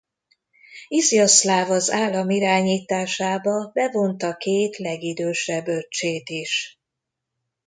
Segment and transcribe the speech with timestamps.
[0.87, 6.79] Izjaszláv az állam irányításába bevonta két legidősebb öccsét is.